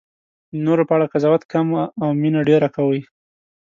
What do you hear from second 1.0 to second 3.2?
قضاوت کم او مینه ډېره کوئ.